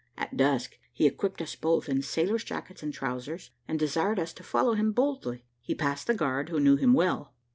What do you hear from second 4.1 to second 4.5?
us to